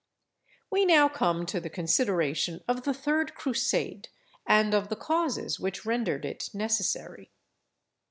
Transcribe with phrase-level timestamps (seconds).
[0.71, 4.09] We now come to the consideration of the third Crusade,
[4.47, 7.29] and of the causes which rendered it necessary.